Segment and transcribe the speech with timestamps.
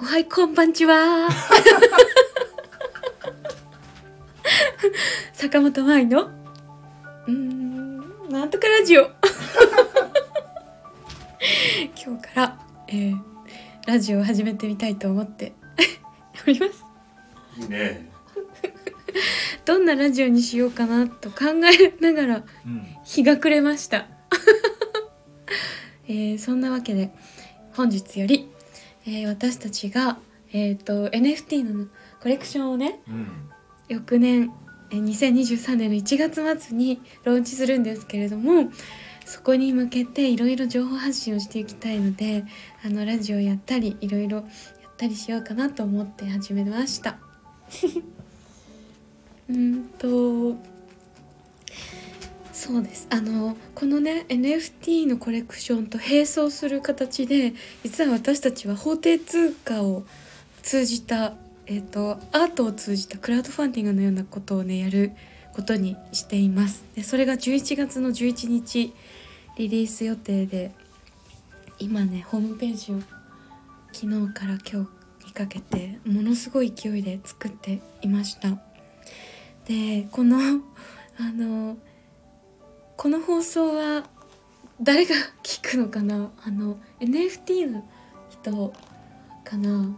[0.00, 1.28] おはいこんばんちは。
[5.32, 6.22] 坂本舞の？
[6.22, 9.02] うーんなんとかラジオ。
[12.04, 13.16] 今日から、えー
[13.86, 15.52] ラジオを始めてみたいと思って
[16.48, 16.84] おります。
[17.60, 18.10] いいね。
[19.66, 21.36] どんなラジオにしようかなと考
[21.70, 22.86] えながらうん。
[23.04, 24.06] 日が暮れました、
[26.08, 27.10] えーそんなわけで
[27.72, 28.48] 本日より、
[29.06, 30.18] えー私たちが、
[30.52, 31.86] えー、と NFT の
[32.22, 33.50] コレクションをねうん。
[33.88, 34.50] 翌年
[34.90, 38.70] えー2023年の1月末にローンチするんですけれども
[39.24, 42.44] そこに向けていろいろ情報発信をしていきたいので
[42.84, 44.46] あのラジオやったりいろいろやっ
[44.96, 47.18] たりしようかなと思って始めました。
[49.48, 50.56] うんと
[52.64, 53.06] そうです。
[53.10, 60.04] あのこのね NFT のコレクションと並走する形で実は私たちは法定通貨を
[60.62, 61.34] 通じた、
[61.66, 65.12] えー、とアートを通じたクラウドファンディングのようなことをねやる
[65.52, 66.86] ことにしています。
[66.94, 68.94] でそれが11月の11日
[69.58, 70.72] リリース予定で
[71.78, 73.00] 今ねホームページを
[73.92, 74.88] 昨日から今
[75.20, 78.56] 日にかけてものすごい勢いで作っていました。
[79.66, 81.76] でこのあの
[82.96, 84.04] この放送は
[84.80, 86.30] 誰が聞くのかな？
[86.44, 87.88] あの NFT の
[88.30, 88.72] 人
[89.44, 89.96] かな？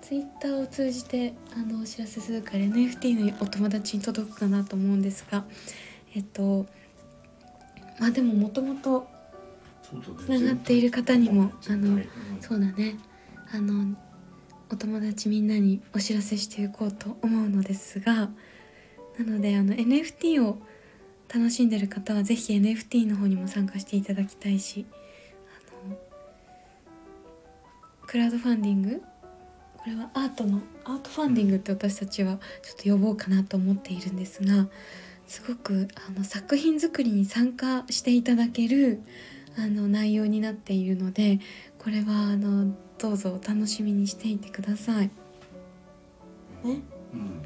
[0.00, 5.44] ツイッターを通じてあのお知らせするから NFT のお友達に届くかなと思うんですが
[6.14, 6.66] えっと
[7.98, 9.08] まあでももともと。
[10.18, 12.08] つながっている方にもあのうん
[12.40, 12.98] そうだね。
[13.52, 13.96] あの
[14.68, 20.58] お友達みんなにお知らせしていこうと思うのですがなのであの NFT を
[21.32, 24.86] 楽しんでる方はぜひ NFT の方にも参加していただきたいし
[25.84, 25.96] あの
[28.06, 29.02] クラウドファンディング
[29.76, 34.66] これはアートのアートファンディングって私たちはちょっと呼ぼうかなと思っているんですが
[35.26, 39.02] すごくあの作品作りに参加していただける
[39.58, 41.40] あの内容になっているので
[41.78, 45.10] これはあのどうぞお楽しみにしていてください。
[46.64, 46.80] ね、
[47.12, 47.42] うん。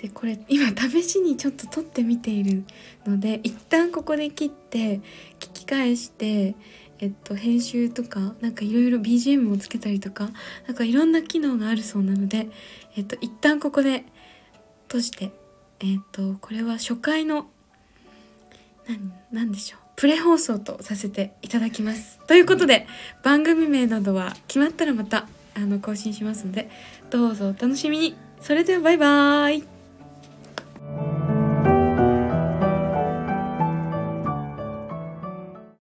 [0.00, 2.64] でこれ今試しにちょっと撮ってみている
[3.06, 5.00] ので一旦ここで切って
[5.38, 6.54] 聞き返して、
[7.00, 10.30] えっと、編集とかなんかいろいろ BGM をつけたりとか
[10.66, 12.48] なんかいろんな機能があるそうなので、
[12.96, 14.04] えっと、一旦ここで
[14.84, 15.32] 閉じて、
[15.80, 17.48] えっと、これは初回の
[18.88, 22.20] 何何でしょうプレ放送とさせていただきます。
[22.26, 22.86] ということで
[23.22, 26.70] 番組名などは決まったらまたあの更新しますので
[27.10, 29.69] どうぞお楽しみにそれではバイバーイ